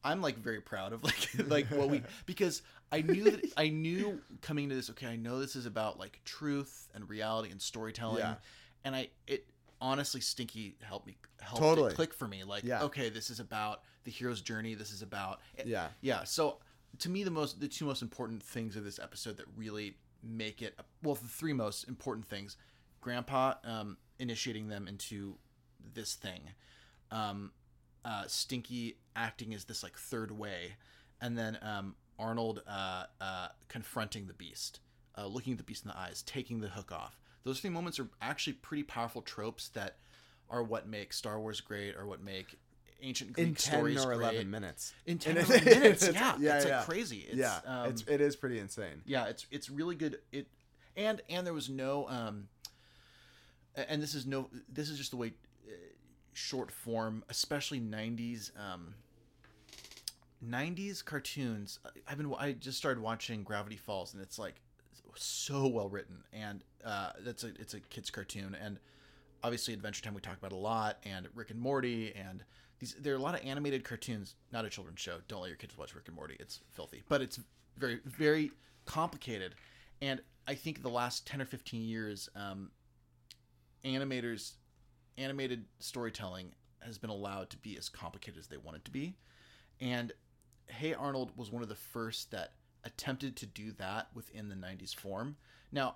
[0.03, 4.21] I'm like very proud of like like what we because I knew that I knew
[4.41, 4.89] coming to this.
[4.91, 8.35] Okay, I know this is about like truth and reality and storytelling, Yeah.
[8.83, 9.45] and I it
[9.85, 11.91] honestly Stinky helped me helped Totally.
[11.91, 12.43] it click for me.
[12.43, 12.83] Like Yeah.
[12.83, 14.73] okay, this is about the hero's journey.
[14.73, 15.89] This is about Yeah.
[16.01, 16.23] yeah.
[16.23, 16.59] So
[16.99, 20.61] to me, the most the two most important things of this episode that really make
[20.61, 22.57] it well, the three most important things:
[23.01, 25.37] Grandpa um, initiating them into
[25.93, 26.41] this thing,
[27.11, 27.51] um,
[28.03, 30.77] uh, Stinky acting as this like third way,
[31.21, 34.79] and then um, Arnold uh, uh, confronting the Beast,
[35.17, 37.19] uh, looking at the Beast in the eyes, taking the hook off.
[37.45, 39.95] Those three moments are actually pretty powerful tropes that
[40.49, 42.57] are what make Star Wars great, or what make
[43.01, 44.47] ancient Greek in ten stories or eleven great.
[44.47, 44.93] minutes.
[45.05, 46.77] In 10 And or 11 minutes, it's- yeah, yeah, it's yeah.
[46.77, 47.17] like crazy.
[47.29, 49.01] It's, yeah, um, it's it is pretty insane.
[49.05, 50.19] yeah, it's it's really good.
[50.33, 50.47] It
[50.97, 52.47] and and there was no um,
[53.75, 55.33] and this is no this is just the way
[55.67, 55.71] uh,
[56.33, 58.95] short form, especially '90s um,
[60.43, 61.79] '90s cartoons.
[62.07, 64.61] I've been I just started watching Gravity Falls, and it's like
[65.17, 68.79] so well written, and uh, that's a it's a kids cartoon, and
[69.43, 72.43] obviously Adventure Time we talk about a lot, and Rick and Morty, and
[72.79, 74.35] these there are a lot of animated cartoons.
[74.51, 75.17] Not a children's show.
[75.27, 76.35] Don't let your kids watch Rick and Morty.
[76.39, 77.39] It's filthy, but it's
[77.77, 78.51] very very
[78.85, 79.55] complicated,
[80.01, 82.71] and I think the last ten or fifteen years, um,
[83.83, 84.53] animators
[85.17, 89.15] animated storytelling has been allowed to be as complicated as they want it to be,
[89.79, 90.11] and
[90.67, 92.53] Hey Arnold was one of the first that
[92.85, 95.35] attempted to do that within the 90s form.
[95.71, 95.95] Now,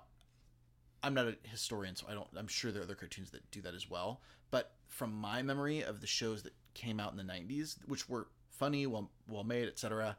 [1.02, 2.28] I'm not a historian, so I don't.
[2.36, 4.20] I'm sure there are other cartoons that do that as well.
[4.50, 8.28] But from my memory of the shows that came out in the '90s, which were
[8.50, 10.16] funny, well, well made, etc.,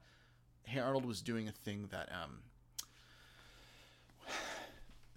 [0.63, 2.39] Hey Arnold was doing a thing that um,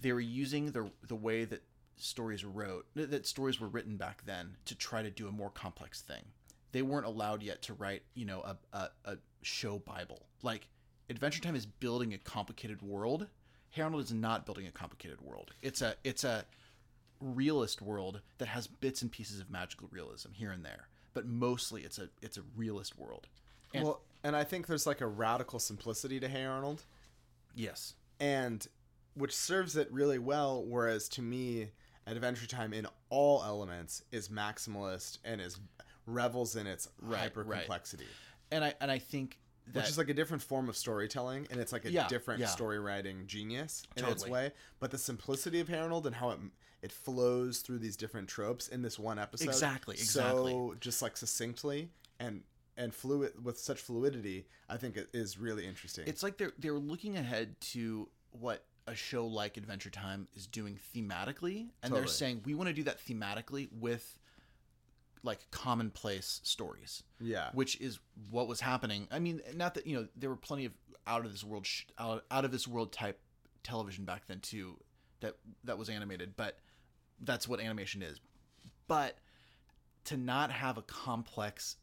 [0.01, 1.63] they were using the the way that
[1.97, 6.03] stories wrote that stories were written back then to try to do a more complex
[6.03, 6.23] thing.
[6.73, 10.27] They weren't allowed yet to write, you know, a, a, a show Bible.
[10.43, 10.67] Like
[11.11, 13.27] Adventure Time is building a complicated world.
[13.71, 15.53] Hey Arnold is not building a complicated world.
[15.63, 16.45] It's a it's a
[17.21, 21.83] realist world that has bits and pieces of magical realism here and there, but mostly
[21.83, 23.27] it's a it's a realist world.
[23.75, 26.85] And well, and I think there's like a radical simplicity to Hey Arnold,
[27.55, 28.67] yes, and
[29.15, 30.65] which serves it really well.
[30.65, 31.69] Whereas to me,
[32.07, 35.61] Adventure Time in all elements is maximalist and is
[36.07, 37.61] revels in its Right, hyper right.
[37.61, 38.07] complexity,
[38.51, 39.39] and I and I think
[39.73, 42.41] that which is like a different form of storytelling, and it's like a Yeah, different
[42.41, 42.47] yeah.
[42.47, 44.53] story writing genius in its way.
[44.81, 46.39] But the simplicity of Harold and how it
[46.83, 50.79] it flows through these different tropes in this one episode, Exactly, exactly so exactly.
[50.81, 51.89] just like succinctly
[52.21, 52.43] and
[52.77, 56.05] and fluid with such fluidity, I think it is really interesting.
[56.07, 60.79] it's like they're they're looking ahead to what a show like Adventure Time is doing
[60.95, 64.19] thematically, and they're saying we want to do that thematically with
[65.25, 67.03] like commonplace stories.
[67.21, 67.99] yeah, which is
[68.31, 69.09] what was happening.
[69.11, 70.73] I mean, not that you know there were plenty of
[71.07, 73.19] out of this world sh- out, out of this world type
[73.63, 74.77] television back then too
[75.21, 76.59] that that was animated, but
[77.21, 78.21] that's what animation is.
[78.87, 79.19] But
[80.05, 81.77] to not have a complex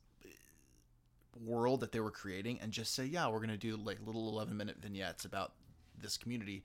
[1.44, 4.30] world that they were creating and just say, yeah, we're going to do like little
[4.30, 5.54] 11 minute vignettes about
[6.00, 6.64] this community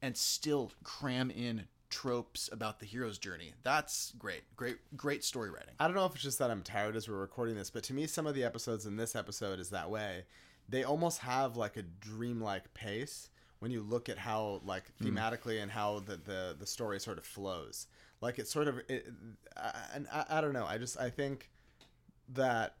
[0.00, 3.52] and still cram in tropes about the hero's journey.
[3.62, 4.42] That's great.
[4.56, 5.74] Great great story writing.
[5.78, 7.94] I don't know if it's just that I'm tired as we're recording this, but to
[7.94, 10.24] me, some of the episodes in this episode is that way.
[10.68, 15.06] They almost have like a dreamlike pace when you look at how like hmm.
[15.06, 17.86] thematically and how the, the the story sort of flows.
[18.20, 19.06] Like it sort of, it,
[19.56, 20.64] I, and I, I don't know.
[20.64, 21.50] I just I think
[22.30, 22.76] that,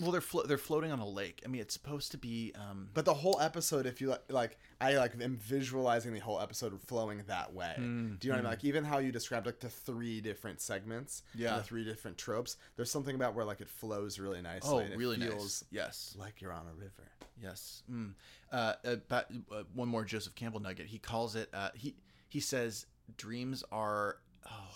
[0.00, 1.40] Well, they're flo- they're floating on a lake.
[1.44, 2.52] I mean, it's supposed to be.
[2.54, 6.38] Um, but the whole episode, if you li- like, I like am visualizing the whole
[6.40, 7.72] episode flowing that way.
[7.76, 8.44] Do you know what I mean?
[8.44, 11.56] Like even how you described like the three different segments, Yeah.
[11.56, 12.58] the three different tropes.
[12.76, 14.70] There's something about where like it flows really nicely.
[14.70, 15.64] oh, and it really feels nice.
[15.70, 17.10] Yes, like you're on a river.
[17.42, 17.82] yes.
[17.90, 18.12] Mm.
[18.52, 20.86] Uh, uh, but, uh, one more Joseph Campbell nugget.
[20.86, 21.48] He calls it.
[21.54, 21.94] Uh, he
[22.28, 22.84] he says
[23.16, 24.18] dreams are.
[24.48, 24.74] Oh,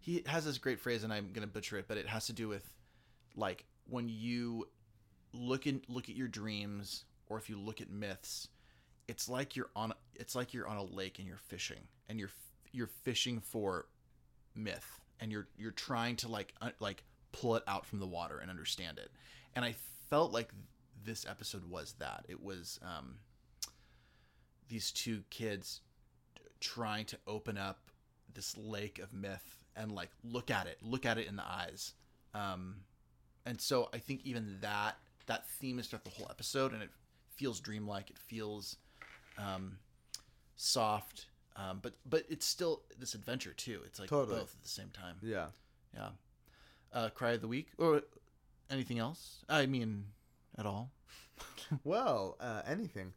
[0.00, 2.48] he has this great phrase, and I'm gonna butcher it, but it has to do
[2.48, 2.64] with
[3.36, 4.68] like when you
[5.32, 8.48] look in look at your dreams, or if you look at myths,
[9.08, 12.30] it's like you're on it's like you're on a lake and you're fishing, and you're
[12.72, 13.86] you're fishing for
[14.54, 18.38] myth and you're you're trying to like uh, like pull it out from the water
[18.38, 19.10] and understand it.
[19.54, 19.74] And i
[20.10, 20.50] felt like
[21.04, 22.26] this episode was that.
[22.28, 23.16] It was um
[24.68, 25.80] these two kids
[26.60, 27.90] trying to open up
[28.34, 31.94] this lake of myth and like look at it look at it in the eyes.
[32.34, 32.76] Um
[33.46, 36.90] and so i think even that that theme is throughout the whole episode and it
[37.34, 38.76] feels dreamlike it feels
[39.38, 39.78] um
[40.56, 41.26] soft
[41.56, 44.38] um but but it's still this adventure too it's like Totally.
[44.38, 45.46] both at the same time Yeah.
[45.94, 46.08] yeah
[46.92, 48.02] uh cry of the week or
[48.70, 49.44] anything else?
[49.50, 50.04] I mean,
[50.56, 50.90] at all?
[51.84, 53.12] Well, uh, anything.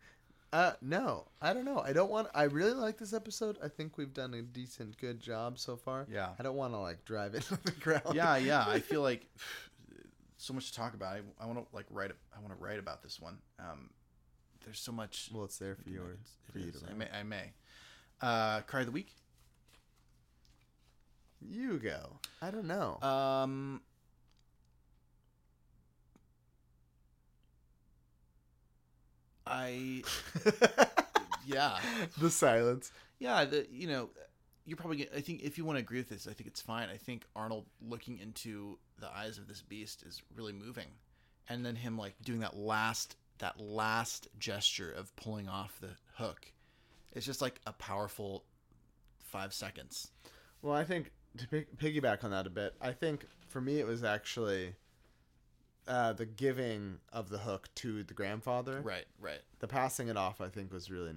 [0.53, 1.79] Uh, no, I don't know.
[1.79, 2.27] I don't want.
[2.33, 3.57] I really like this episode.
[3.63, 6.07] I think we've done a decent, good job so far.
[6.11, 6.29] Yeah.
[6.39, 8.13] I don't want to like drive it to the ground.
[8.13, 8.65] yeah, yeah.
[8.67, 9.25] I feel like
[10.45, 11.15] so much to talk about.
[11.15, 12.11] I, I want to like write.
[12.35, 13.37] I want to write about this one.
[13.59, 13.89] Um,
[14.63, 15.29] there's so much.
[15.33, 16.01] Well, it's there for you.
[16.01, 17.07] It's- For you to I may.
[17.19, 17.53] I may.
[18.21, 19.13] Uh, cry of the week.
[21.41, 22.19] You go.
[22.41, 22.99] I don't know.
[23.01, 23.81] Um.
[29.47, 30.03] I
[31.45, 31.77] yeah
[32.17, 32.91] the silence.
[33.19, 34.09] yeah the you know
[34.65, 36.61] you're probably gonna, I think if you want to agree with this I think it's
[36.61, 40.87] fine I think Arnold looking into the eyes of this beast is really moving
[41.49, 46.51] and then him like doing that last that last gesture of pulling off the hook
[47.13, 48.43] it's just like a powerful
[49.19, 50.11] five seconds
[50.61, 53.85] Well, I think to pig- piggyback on that a bit, I think for me it
[53.85, 54.73] was actually
[55.87, 58.81] uh, the giving of the hook to the grandfather.
[58.81, 61.13] right right The passing it off, I think, was really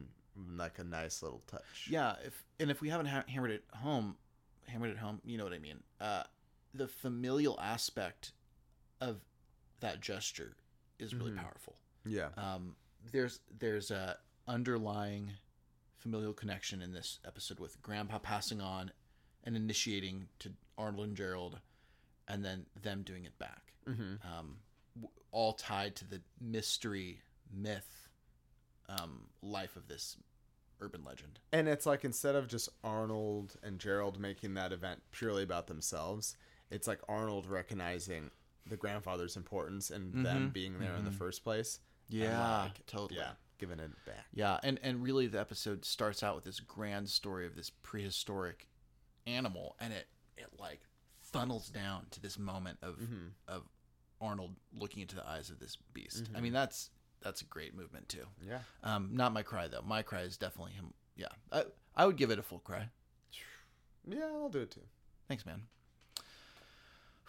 [0.56, 1.86] like a nice little touch.
[1.88, 4.16] Yeah, if and if we haven't ha- hammered it home,
[4.66, 5.82] hammered it home, you know what I mean.
[6.00, 6.24] Uh,
[6.78, 8.32] the familial aspect
[9.00, 9.20] of
[9.80, 10.56] that gesture
[10.98, 11.36] is really Mhm.
[11.38, 11.76] powerful.
[12.04, 12.30] Yeah.
[12.36, 12.76] Um,
[13.12, 15.36] there's there's a underlying
[15.98, 18.92] familial connection in this episode with Grandpa passing on
[19.44, 21.60] and initiating to Arnold and Gerald,
[22.28, 23.72] and then them doing it back.
[23.86, 24.26] Mm-hmm.
[24.26, 24.60] Um,
[25.30, 28.08] all tied to the mystery myth
[28.88, 30.16] um, life of this
[30.80, 31.40] urban legend.
[31.52, 36.36] And it's like instead of just Arnold and Gerald making that event purely about themselves,
[36.70, 38.30] it's like Arnold recognizing
[38.66, 41.14] the grandfather's importance and them Mhm, being there in the mhm.
[41.18, 41.80] first place.
[42.08, 43.18] Yeah, like, totally.
[43.20, 44.26] Yeah, giving it back.
[44.32, 48.68] Yeah, and and really the episode starts out with this grand story of this prehistoric
[49.26, 50.80] animal, and it it like
[51.20, 53.32] funnels down to this moment of Mhm.
[53.46, 53.68] of
[54.20, 56.28] Arnold looking into the eyes of this beast.
[56.34, 56.42] I Mhm.
[56.42, 56.90] mean, that's
[57.20, 58.26] that's a great movement too.
[58.40, 58.62] Yeah.
[58.82, 59.82] Um, not my cry though.
[59.82, 60.94] My cry is definitely him.
[61.16, 61.64] Yeah, I
[61.94, 62.90] I would give it a full cry.
[64.06, 64.86] Yeah, I'll do it too.
[65.26, 65.68] Thanks, man.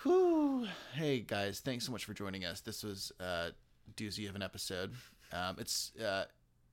[0.04, 0.68] Whew.
[0.94, 2.62] Hey guys, thanks so much for joining us.
[2.62, 3.50] This was a
[3.96, 4.94] doozy of an episode.
[5.34, 6.26] Um it's uh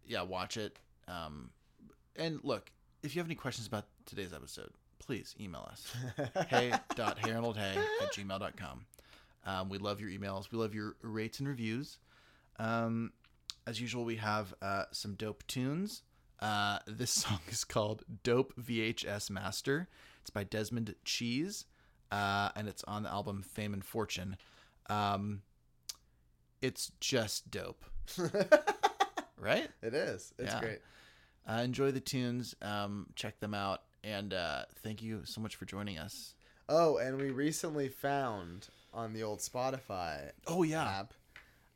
[0.06, 0.78] yeah, watch it.
[1.08, 1.50] Um
[2.14, 2.70] and look,
[3.02, 5.92] if you have any questions about today's episode, please email us.
[6.48, 8.86] hey.haroldhay at gmail.com.
[9.44, 10.50] Um, we love your emails.
[10.50, 11.98] We love your rates and reviews.
[12.58, 13.12] Um,
[13.66, 16.02] as usual, we have uh, some dope tunes.
[16.40, 19.88] Uh, this song is called Dope VHS Master.
[20.20, 21.66] It's by Desmond Cheese,
[22.10, 24.36] uh, and it's on the album Fame and Fortune.
[24.88, 25.42] Um,
[26.62, 27.84] it's just dope,
[29.38, 29.68] right?
[29.82, 30.32] It is.
[30.38, 30.60] It's Yeah.
[30.60, 30.78] great.
[31.48, 32.54] Uh, enjoy the tunes.
[32.62, 33.82] Um, check them out.
[34.02, 36.34] And uh, thank you so much for joining us.
[36.68, 40.84] Oh, and we recently found on the old Spotify Oh, yeah.
[41.00, 41.14] app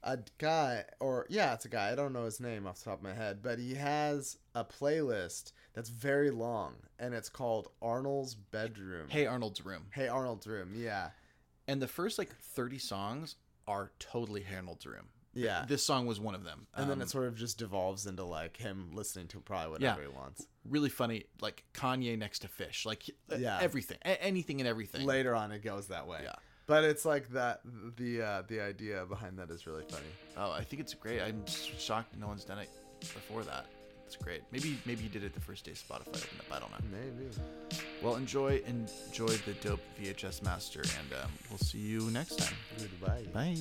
[0.02, 1.90] a guy, or yeah, it's a guy.
[1.92, 4.64] I don't know his name off the top of my head, but he has a
[4.64, 9.08] playlist that's very long, and it's called Arnold's Bedroom.
[9.08, 9.86] Hey, Arnold's Room.
[9.92, 10.72] Hey Arnold's Room.
[10.74, 11.10] Yeah,
[11.68, 13.36] And the first like 30 songs
[13.68, 15.08] are totally Arnold's Room.
[15.34, 15.64] yeah.
[15.68, 16.66] This song was one of them.
[16.74, 19.92] and then Um, it sort of just devolves into like him listening to probably Yeah.
[19.94, 20.46] whatever he wants.
[20.64, 23.04] really funny, like Kanye next to Phish, like
[23.38, 23.58] Yeah.
[23.60, 25.06] everything, a- anything and everything.
[25.06, 26.20] Later on, it goes that way.
[26.24, 26.34] Yeah.
[26.70, 27.62] But it's like that.
[27.96, 30.12] The uh, the idea behind that is really funny.
[30.36, 31.20] Oh, I think it's great.
[31.20, 33.66] I'm shocked no one's done it before that.
[34.06, 34.42] It's great.
[34.52, 36.46] Maybe maybe he did it the first day Spotify opened up.
[36.52, 36.78] I don't know.
[36.92, 37.28] Maybe.
[38.00, 42.54] Well, enjoy enjoy the dope VHS master, and um, we'll see you next time.
[42.78, 43.24] Goodbye.
[43.34, 43.56] Bye.